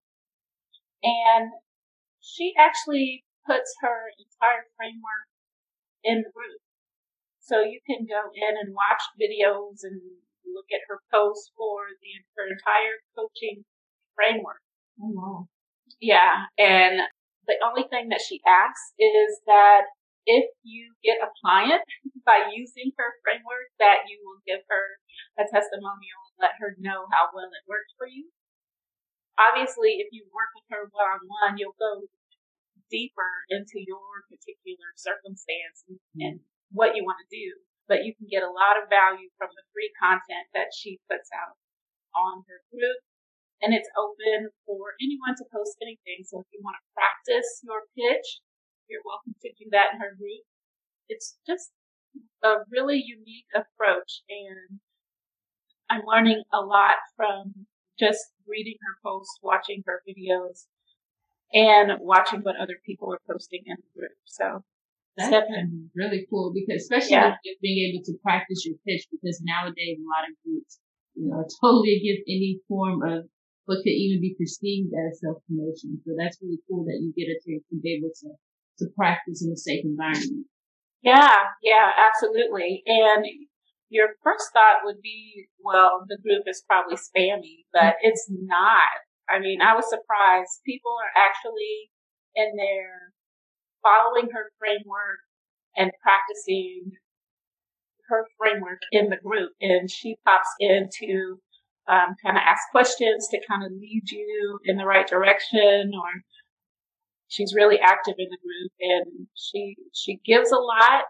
And 1.03 1.51
she 2.37 2.53
actually 2.53 3.25
puts 3.41 3.73
her 3.81 4.13
entire 4.13 4.69
framework 4.77 5.25
in 6.05 6.21
the 6.21 6.29
group. 6.29 6.61
So 7.41 7.65
you 7.65 7.81
can 7.81 8.05
go 8.05 8.29
in 8.29 8.53
and 8.53 8.77
watch 8.77 9.01
videos 9.17 9.81
and 9.81 9.97
look 10.45 10.69
at 10.69 10.85
her 10.85 11.01
posts 11.09 11.49
for 11.57 11.89
the 11.97 12.21
her 12.37 12.45
entire 12.45 13.01
coaching 13.17 13.65
framework. 14.13 14.61
Oh 15.01 15.09
wow. 15.09 15.47
Yeah, 15.97 16.51
and 16.59 17.01
the 17.47 17.57
only 17.63 17.87
thing 17.89 18.11
that 18.13 18.21
she 18.21 18.43
asks 18.45 18.93
is 18.99 19.41
that 19.47 19.89
if 20.27 20.51
you 20.61 20.91
get 21.01 21.23
a 21.23 21.31
client 21.39 21.81
by 22.27 22.51
using 22.51 22.91
her 22.99 23.15
framework, 23.23 23.71
that 23.79 24.05
you 24.11 24.19
will 24.21 24.43
give 24.43 24.61
her 24.67 24.99
a 25.39 25.47
testimonial 25.47 26.19
and 26.35 26.37
let 26.43 26.59
her 26.59 26.75
know 26.77 27.07
how 27.09 27.31
well 27.31 27.47
it 27.49 27.63
worked 27.65 27.95
for 27.95 28.05
you. 28.05 28.27
Obviously, 29.39 30.03
if 30.03 30.11
you 30.11 30.27
work 30.35 30.51
with 30.51 30.67
her 30.73 30.89
one 30.91 31.07
on 31.07 31.21
one, 31.23 31.55
you'll 31.55 31.77
go 31.79 32.09
deeper 32.89 33.45
into 33.49 33.79
your 33.83 34.27
particular 34.31 34.89
circumstance 34.95 35.83
and, 35.87 35.97
mm-hmm. 35.97 36.21
and 36.23 36.35
what 36.71 36.95
you 36.95 37.03
want 37.03 37.19
to 37.23 37.29
do. 37.31 37.47
But 37.87 38.03
you 38.03 38.11
can 38.15 38.27
get 38.27 38.43
a 38.43 38.51
lot 38.51 38.75
of 38.75 38.91
value 38.91 39.31
from 39.39 39.51
the 39.55 39.63
free 39.71 39.91
content 39.95 40.51
that 40.51 40.75
she 40.75 40.99
puts 41.07 41.31
out 41.31 41.55
on 42.11 42.43
her 42.47 42.59
group. 42.71 42.99
And 43.63 43.73
it's 43.73 43.89
open 43.97 44.53
for 44.69 44.93
anyone 45.01 45.33
to 45.39 45.49
post 45.49 45.81
anything. 45.81 46.27
So 46.27 46.45
if 46.45 46.49
you 46.53 46.61
want 46.61 46.77
to 46.77 46.93
practice 46.93 47.63
your 47.65 47.89
pitch, 47.97 48.43
you're 48.85 49.05
welcome 49.07 49.33
to 49.41 49.49
do 49.57 49.65
that 49.71 49.95
in 49.95 50.03
her 50.03 50.13
group. 50.13 50.45
It's 51.09 51.39
just 51.47 51.73
a 52.43 52.67
really 52.69 53.01
unique 53.01 53.49
approach 53.55 54.21
and 54.29 54.79
I'm 55.89 56.03
learning 56.05 56.43
a 56.51 56.59
lot 56.59 56.99
from 57.15 57.65
just 57.99 58.19
reading 58.47 58.75
her 58.81 58.95
posts, 59.03 59.39
watching 59.41 59.83
her 59.85 60.03
videos, 60.07 60.67
and 61.53 61.91
watching 61.99 62.41
what 62.41 62.55
other 62.59 62.75
people 62.85 63.13
are 63.13 63.21
posting 63.29 63.63
in 63.65 63.77
the 63.77 63.99
group. 63.99 64.17
So 64.25 64.63
that's 65.17 65.31
definitely 65.31 65.89
really 65.95 66.27
cool 66.29 66.53
because 66.53 66.83
especially 66.83 67.17
yeah. 67.17 67.35
being 67.61 67.89
able 67.89 68.05
to 68.05 68.13
practice 68.21 68.65
your 68.65 68.75
pitch 68.85 69.07
because 69.09 69.41
nowadays 69.41 69.97
a 69.97 70.05
lot 70.05 70.29
of 70.29 70.37
groups, 70.45 70.79
you 71.15 71.29
know, 71.29 71.41
are 71.41 71.49
totally 71.61 71.97
against 71.97 72.29
any 72.29 72.59
form 72.67 73.01
of 73.01 73.25
what 73.65 73.83
could 73.83 73.97
even 73.97 74.21
be 74.21 74.35
perceived 74.37 74.93
as 74.93 75.19
self 75.19 75.41
promotion. 75.49 75.99
So 76.05 76.13
that's 76.17 76.37
really 76.41 76.59
cool 76.69 76.85
that 76.85 77.01
you 77.01 77.11
get 77.17 77.33
a 77.33 77.37
chance 77.41 77.65
to 77.69 77.75
be 77.81 77.97
able 77.97 78.13
to, 78.13 78.29
to 78.85 78.93
practice 78.95 79.43
in 79.43 79.51
a 79.51 79.57
safe 79.57 79.83
environment. 79.83 80.45
Yeah, 81.01 81.51
yeah, 81.63 81.91
absolutely. 81.97 82.83
And 82.85 83.25
your 83.89 84.15
first 84.23 84.51
thought 84.53 84.83
would 84.83 85.01
be, 85.01 85.47
well, 85.63 86.05
the 86.07 86.17
group 86.21 86.43
is 86.47 86.63
probably 86.67 86.97
spammy, 86.97 87.65
but 87.73 87.95
it's 88.01 88.27
not. 88.29 89.06
I 89.29 89.39
mean, 89.39 89.61
I 89.61 89.75
was 89.75 89.89
surprised. 89.89 90.61
People 90.65 90.91
are 90.91 91.13
actually 91.15 91.91
in 92.35 92.55
there 92.55 93.13
following 93.83 94.29
her 94.31 94.51
framework 94.59 95.19
and 95.75 95.91
practicing 96.01 96.91
her 98.09 98.25
framework 98.37 98.79
in 98.91 99.09
the 99.09 99.17
group. 99.17 99.51
And 99.61 99.89
she 99.91 100.17
pops 100.25 100.49
into 100.59 101.39
um, 101.87 102.15
kind 102.23 102.37
of 102.37 102.43
ask 102.45 102.61
questions 102.71 103.27
to 103.29 103.39
kind 103.47 103.63
of 103.63 103.71
lead 103.71 104.03
you 104.11 104.59
in 104.65 104.77
the 104.77 104.85
right 104.85 105.07
direction 105.07 105.91
or 105.95 106.23
she's 107.27 107.53
really 107.55 107.79
active 107.79 108.15
in 108.17 108.27
the 108.29 108.37
group 108.37 108.71
and 108.79 109.27
she 109.35 109.75
she 109.93 110.19
gives 110.25 110.51
a 110.51 110.57
lot 110.57 111.03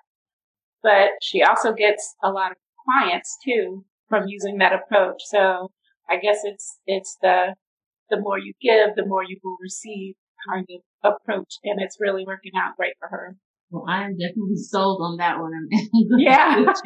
but 0.83 1.09
she 1.21 1.41
also 1.41 1.73
gets 1.73 2.15
a 2.23 2.29
lot 2.29 2.51
of 2.51 2.57
clients 2.85 3.37
too 3.43 3.85
from 4.07 4.27
using 4.27 4.57
that 4.57 4.73
approach 4.73 5.21
so 5.25 5.71
i 6.09 6.17
guess 6.17 6.39
it's 6.43 6.79
it's 6.85 7.17
the 7.21 7.55
the 8.09 8.19
more 8.19 8.37
you 8.37 8.53
give 8.61 8.95
the 8.95 9.05
more 9.05 9.23
you 9.23 9.37
will 9.43 9.57
receive 9.61 10.15
kind 10.49 10.67
of 10.71 11.13
approach 11.13 11.55
and 11.63 11.81
it's 11.81 11.97
really 11.99 12.23
working 12.25 12.51
out 12.55 12.75
great 12.77 12.93
for 12.99 13.07
her 13.09 13.35
well, 13.69 13.85
I 13.87 14.05
am 14.05 14.17
definitely 14.17 14.55
sold 14.55 15.01
on 15.01 15.17
that 15.17 15.39
one. 15.39 15.51
yeah. 16.17 16.55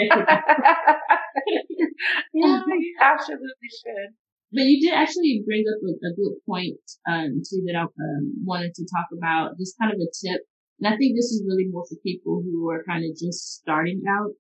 yeah, 2.34 2.62
you 2.66 2.96
absolutely 3.00 3.70
should. 3.70 4.16
But 4.52 4.64
you 4.64 4.82
did 4.82 4.94
actually 4.94 5.44
bring 5.46 5.64
up 5.70 5.80
a, 5.84 5.92
a 6.08 6.12
good 6.16 6.38
point, 6.46 6.82
um, 7.08 7.42
too, 7.48 7.64
that 7.68 7.76
I 7.78 7.84
um, 7.84 8.34
wanted 8.44 8.74
to 8.76 8.86
talk 8.86 9.08
about. 9.16 9.58
Just 9.60 9.78
kind 9.80 9.94
of 9.94 10.00
a 10.00 10.10
tip. 10.10 10.42
And 10.80 10.92
I 10.92 10.98
think 10.98 11.16
this 11.16 11.32
is 11.32 11.46
really 11.48 11.68
more 11.70 11.86
for 11.88 11.96
people 12.04 12.42
who 12.44 12.68
are 12.70 12.84
kind 12.84 13.06
of 13.06 13.12
just 13.12 13.62
starting 13.62 14.02
out. 14.10 14.32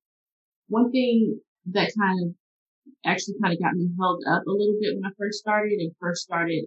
One 0.67 0.91
thing 0.91 1.39
that 1.71 1.93
kind 1.97 2.25
of 2.25 2.35
actually 3.05 3.35
kind 3.41 3.53
of 3.53 3.61
got 3.61 3.75
me 3.75 3.89
held 3.99 4.23
up 4.29 4.45
a 4.45 4.51
little 4.51 4.77
bit 4.79 4.95
when 4.95 5.05
I 5.05 5.13
first 5.17 5.39
started 5.39 5.79
and 5.79 5.91
first 5.99 6.23
started 6.23 6.65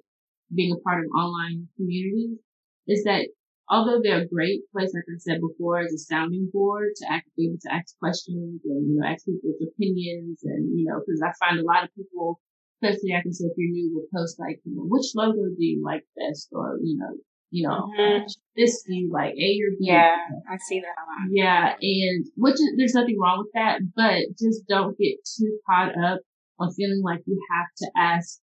being 0.54 0.72
a 0.72 0.80
part 0.80 1.04
of 1.04 1.10
online 1.10 1.68
communities 1.76 2.38
is 2.86 3.04
that 3.04 3.28
although 3.68 4.00
they're 4.02 4.22
a 4.22 4.28
great 4.28 4.60
place, 4.72 4.92
like 4.94 5.08
I 5.08 5.18
said 5.18 5.40
before, 5.40 5.80
as 5.80 5.92
a 5.92 5.98
sounding 5.98 6.50
board 6.52 6.92
to 6.96 7.06
act, 7.10 7.28
be 7.36 7.46
able 7.46 7.58
to 7.62 7.72
ask 7.72 7.96
questions 7.98 8.60
and, 8.64 8.88
you 8.88 9.00
know, 9.00 9.06
ask 9.06 9.24
people's 9.24 9.62
opinions 9.62 10.40
and, 10.44 10.78
you 10.78 10.84
know, 10.84 11.00
cause 11.00 11.22
I 11.24 11.32
find 11.40 11.60
a 11.60 11.64
lot 11.64 11.84
of 11.84 11.94
people, 11.94 12.40
especially 12.82 13.14
I 13.14 13.22
can 13.22 13.32
say 13.32 13.46
if 13.46 13.56
you're 13.56 13.72
new, 13.72 13.94
will 13.94 14.08
post 14.14 14.38
like, 14.38 14.60
you 14.64 14.76
know, 14.76 14.84
which 14.84 15.14
logo 15.14 15.48
do 15.56 15.64
you 15.64 15.82
like 15.82 16.04
best? 16.16 16.48
or, 16.52 16.78
you 16.82 16.98
know, 16.98 17.16
you 17.54 17.68
know, 17.68 17.86
mm-hmm. 17.86 18.26
this 18.56 18.84
you 18.88 19.10
like, 19.12 19.30
A 19.30 19.48
or 19.62 19.70
B? 19.78 19.86
Yeah, 19.86 20.16
I 20.50 20.56
see 20.58 20.80
that 20.80 20.98
a 20.98 21.04
lot. 21.06 21.30
Yeah, 21.30 21.74
and 21.80 22.26
which 22.36 22.54
is, 22.54 22.74
there's 22.76 22.94
nothing 22.94 23.16
wrong 23.16 23.46
with 23.46 23.52
that, 23.54 23.78
but 23.94 24.26
just 24.36 24.66
don't 24.66 24.98
get 24.98 25.22
too 25.22 25.56
caught 25.70 25.94
up 25.96 26.18
on 26.58 26.74
feeling 26.74 27.00
like 27.04 27.20
you 27.26 27.38
have 27.54 27.70
to 27.78 27.90
ask 27.96 28.40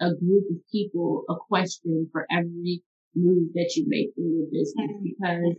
a 0.00 0.14
group 0.14 0.44
of 0.50 0.62
people 0.70 1.24
a 1.28 1.34
question 1.48 2.08
for 2.12 2.24
every 2.30 2.82
move 3.16 3.48
that 3.54 3.72
you 3.74 3.84
make 3.88 4.14
in 4.16 4.38
your 4.38 4.46
business 4.46 4.94
mm-hmm. 4.94 5.02
because 5.02 5.56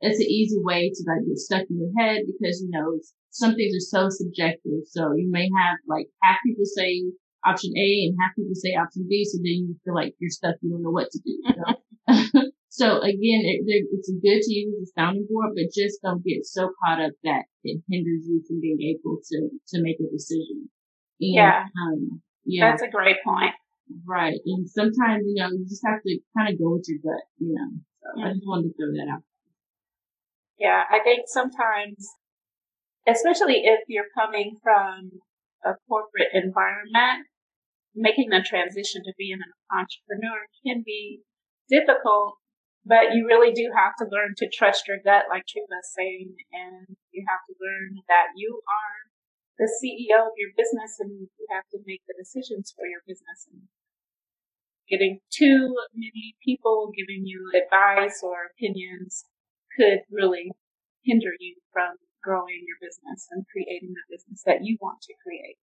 it's 0.00 0.20
an 0.20 0.28
easy 0.28 0.60
way 0.60 0.92
to 0.92 1.02
like 1.08 1.26
get 1.26 1.38
stuck 1.38 1.64
in 1.70 1.80
your 1.80 1.92
head 1.96 2.22
because 2.28 2.60
you 2.60 2.68
know 2.70 3.00
some 3.30 3.54
things 3.54 3.72
are 3.72 3.88
so 3.88 4.08
subjective. 4.10 4.84
So 4.92 5.14
you 5.16 5.30
may 5.30 5.48
have 5.48 5.78
like 5.88 6.08
half 6.22 6.38
people 6.44 6.64
say 6.64 7.04
option 7.46 7.72
A 7.72 7.88
and 8.04 8.16
half 8.20 8.36
people 8.36 8.54
say 8.54 8.76
option 8.76 9.06
B, 9.08 9.24
so 9.24 9.38
then 9.38 9.64
you 9.64 9.76
feel 9.84 9.94
like 9.94 10.14
you're 10.18 10.28
stuck. 10.28 10.56
You 10.60 10.72
don't 10.72 10.82
know 10.82 10.90
what 10.90 11.10
to 11.10 11.18
do. 11.24 11.32
You 11.32 11.54
know? 11.56 11.76
so 12.68 13.00
again, 13.00 13.42
it, 13.44 13.60
it's 13.66 14.10
good 14.10 14.40
to 14.40 14.52
use 14.52 14.74
the 14.80 14.90
sounding 14.96 15.26
board, 15.30 15.52
but 15.54 15.72
just 15.74 16.00
don't 16.02 16.24
get 16.24 16.44
so 16.44 16.70
caught 16.84 17.00
up 17.00 17.12
that 17.24 17.44
it 17.64 17.82
hinders 17.88 18.24
you 18.26 18.42
from 18.46 18.60
being 18.60 18.80
able 18.80 19.18
to 19.30 19.50
to 19.68 19.82
make 19.82 19.96
a 20.00 20.10
decision. 20.10 20.68
And, 21.20 21.34
yeah, 21.34 21.64
um, 21.76 22.22
yeah, 22.44 22.70
that's 22.70 22.82
a 22.82 22.90
great 22.90 23.16
point. 23.24 23.54
Right. 24.06 24.38
And 24.44 24.68
sometimes, 24.68 25.24
you 25.26 25.36
know, 25.36 25.48
you 25.50 25.64
just 25.68 25.84
have 25.86 26.02
to 26.02 26.18
kind 26.36 26.52
of 26.52 26.58
go 26.58 26.76
with 26.76 26.84
your 26.88 26.98
gut, 27.02 27.24
you 27.38 27.54
know. 27.54 27.70
So 28.02 28.20
mm-hmm. 28.20 28.28
I 28.28 28.32
just 28.32 28.46
wanted 28.46 28.68
to 28.68 28.74
throw 28.76 28.92
that 28.92 29.12
out. 29.12 29.22
Yeah, 30.58 30.82
I 30.90 30.98
think 31.04 31.24
sometimes, 31.26 32.08
especially 33.06 33.62
if 33.64 33.80
you're 33.88 34.10
coming 34.14 34.56
from 34.62 35.22
a 35.64 35.74
corporate 35.88 36.34
environment, 36.34 37.26
making 37.94 38.30
the 38.30 38.44
transition 38.44 39.02
to 39.04 39.12
being 39.16 39.38
an 39.38 39.52
entrepreneur 39.70 40.46
can 40.66 40.82
be 40.84 41.20
difficult, 41.68 42.40
but 42.84 43.12
you 43.12 43.28
really 43.28 43.52
do 43.52 43.70
have 43.76 43.94
to 44.00 44.08
learn 44.10 44.34
to 44.38 44.48
trust 44.48 44.88
your 44.88 44.98
gut, 45.04 45.28
like 45.28 45.44
Treva's 45.44 45.92
saying, 45.92 46.34
and 46.52 46.96
you 47.12 47.24
have 47.28 47.44
to 47.48 47.54
learn 47.60 48.00
that 48.08 48.32
you 48.36 48.60
are 48.64 48.98
the 49.58 49.68
CEO 49.68 50.24
of 50.24 50.38
your 50.38 50.54
business 50.56 50.96
and 50.98 51.28
you 51.36 51.46
have 51.50 51.68
to 51.70 51.78
make 51.84 52.02
the 52.08 52.14
decisions 52.16 52.72
for 52.74 52.86
your 52.86 53.02
business. 53.06 53.46
And 53.50 53.68
getting 54.88 55.20
too 55.30 55.76
many 55.92 56.34
people 56.42 56.90
giving 56.96 57.26
you 57.26 57.52
advice 57.52 58.22
or 58.22 58.48
opinions 58.48 59.24
could 59.76 60.00
really 60.10 60.52
hinder 61.04 61.36
you 61.38 61.56
from 61.72 61.96
growing 62.24 62.64
your 62.66 62.80
business 62.80 63.28
and 63.30 63.44
creating 63.52 63.92
the 63.92 64.06
business 64.08 64.42
that 64.46 64.64
you 64.64 64.78
want 64.80 65.02
to 65.02 65.14
create. 65.22 65.60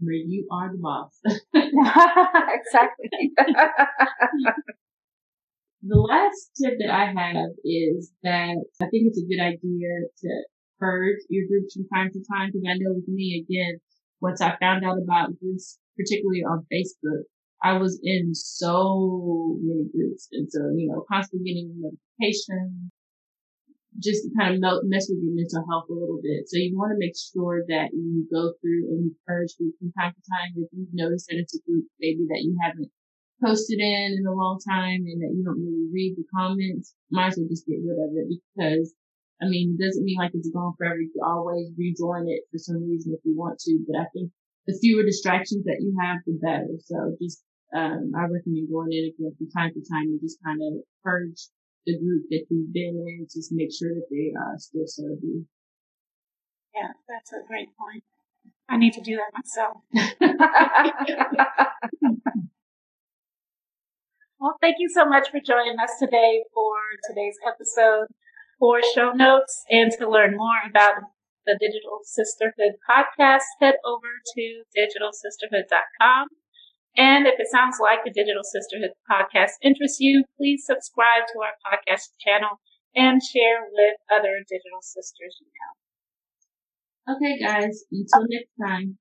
Where 0.00 0.14
you 0.14 0.48
are 0.50 0.72
the 0.72 0.78
boss. 0.78 1.20
exactly. 1.54 3.32
the 5.82 5.96
last 5.96 6.50
tip 6.60 6.74
that 6.78 6.90
I 6.90 7.06
have 7.06 7.50
is 7.64 8.12
that 8.22 8.56
I 8.82 8.86
think 8.86 9.08
it's 9.08 9.18
a 9.18 9.26
good 9.26 9.40
idea 9.40 9.88
to 10.22 10.42
purge 10.78 11.20
your 11.28 11.46
groups 11.46 11.74
from 11.74 11.86
time 11.94 12.10
to 12.12 12.20
time 12.32 12.50
because 12.52 12.66
I 12.68 12.74
know 12.78 12.94
with 12.94 13.08
me 13.08 13.44
again, 13.44 13.80
once 14.20 14.40
I 14.40 14.56
found 14.60 14.84
out 14.84 14.98
about 15.02 15.38
groups, 15.38 15.78
particularly 15.96 16.42
on 16.42 16.66
Facebook, 16.72 17.24
I 17.62 17.76
was 17.78 18.00
in 18.02 18.34
so 18.34 19.58
many 19.60 19.88
groups. 19.92 20.28
And 20.32 20.50
so, 20.50 20.60
you 20.74 20.88
know, 20.88 21.04
constantly 21.10 21.52
getting 21.52 21.76
notifications, 21.76 22.90
just 23.98 24.22
kind 24.38 24.54
of 24.54 24.86
mess 24.86 25.10
with 25.10 25.18
your 25.18 25.34
mental 25.34 25.66
health 25.66 25.90
a 25.90 25.96
little 25.96 26.22
bit. 26.22 26.46
So 26.46 26.62
you 26.62 26.78
want 26.78 26.94
to 26.94 27.02
make 27.02 27.18
sure 27.18 27.66
that 27.66 27.90
you 27.90 28.22
go 28.30 28.54
through 28.62 28.86
and 28.94 29.10
purge 29.26 29.50
groups 29.58 29.78
from 29.82 29.90
time 29.98 30.14
to 30.14 30.22
time. 30.22 30.54
If 30.54 30.70
you've 30.70 30.94
noticed 30.94 31.26
that 31.28 31.42
it's 31.42 31.58
a 31.58 31.64
group 31.66 31.90
maybe 31.98 32.22
that 32.30 32.46
you 32.46 32.54
haven't 32.62 32.90
posted 33.42 33.80
in 33.80 34.20
in 34.20 34.24
a 34.28 34.36
long 34.36 34.60
time 34.62 35.02
and 35.02 35.18
that 35.24 35.34
you 35.34 35.42
don't 35.42 35.58
really 35.58 35.90
read 35.90 36.14
the 36.14 36.28
comments, 36.30 36.94
might 37.10 37.34
as 37.34 37.36
well 37.40 37.50
just 37.50 37.66
get 37.66 37.82
rid 37.82 37.98
of 37.98 38.14
it 38.14 38.30
because 38.30 38.94
I 39.40 39.48
mean, 39.48 39.74
it 39.74 39.82
doesn't 39.82 40.04
mean 40.04 40.20
like 40.20 40.32
it's 40.34 40.52
gone 40.52 40.76
forever. 40.76 41.00
You 41.00 41.10
can 41.10 41.24
always 41.24 41.72
rejoin 41.72 42.28
it 42.28 42.44
for 42.52 42.58
some 42.60 42.84
reason 42.84 43.16
if 43.16 43.24
you 43.24 43.32
want 43.34 43.58
to, 43.64 43.80
but 43.88 43.96
I 43.96 44.06
think 44.12 44.30
the 44.66 44.76
fewer 44.78 45.02
distractions 45.02 45.64
that 45.64 45.80
you 45.80 45.96
have, 45.96 46.20
the 46.26 46.36
better. 46.36 46.76
So 46.84 47.16
just, 47.16 47.40
um, 47.74 48.12
I 48.12 48.28
recommend 48.28 48.68
going 48.68 48.92
in 48.92 49.08
again 49.08 49.32
from 49.38 49.48
time 49.50 49.72
to 49.72 49.80
time 49.80 50.12
and 50.12 50.20
just 50.20 50.38
kind 50.44 50.60
of 50.60 50.84
purge 51.02 51.48
the 51.86 51.98
group 51.98 52.24
that 52.30 52.46
you've 52.50 52.72
been 52.72 52.96
in, 53.06 53.26
just 53.32 53.50
make 53.52 53.70
sure 53.72 53.94
that 53.94 54.06
they, 54.10 54.32
uh, 54.36 54.56
still 54.58 54.86
serve 54.86 55.18
you. 55.22 55.46
Yeah, 56.74 56.92
that's 57.08 57.32
a 57.32 57.46
great 57.46 57.68
point. 57.76 58.04
I 58.68 58.76
need 58.76 58.92
to 58.94 59.00
do 59.00 59.16
that 59.16 59.32
myself. 59.34 59.78
well, 64.38 64.56
thank 64.60 64.76
you 64.78 64.88
so 64.88 65.04
much 65.04 65.30
for 65.30 65.40
joining 65.40 65.78
us 65.82 65.90
today 65.98 66.44
for 66.54 66.74
today's 67.08 67.36
episode. 67.46 68.06
For 68.60 68.80
show 68.94 69.12
notes 69.12 69.64
and 69.70 69.90
to 69.98 70.08
learn 70.08 70.36
more 70.36 70.60
about 70.68 71.02
the 71.46 71.58
Digital 71.58 72.00
Sisterhood 72.04 72.76
podcast, 72.88 73.48
head 73.58 73.76
over 73.84 74.06
to 74.36 74.62
digitalsisterhood.com. 74.76 76.28
And 76.96 77.26
if 77.26 77.38
it 77.38 77.46
sounds 77.50 77.78
like 77.80 78.00
the 78.04 78.10
Digital 78.10 78.42
Sisterhood 78.42 78.92
podcast 79.10 79.52
interests 79.62 80.00
you, 80.00 80.24
please 80.36 80.64
subscribe 80.66 81.26
to 81.32 81.40
our 81.40 81.54
podcast 81.64 82.10
channel 82.18 82.60
and 82.94 83.22
share 83.22 83.62
with 83.70 83.96
other 84.10 84.42
digital 84.48 84.82
sisters 84.82 85.38
you 85.40 85.46
know. 85.46 87.16
Okay, 87.16 87.38
guys, 87.38 87.84
until 87.90 88.26
next 88.28 88.50
time. 88.60 88.98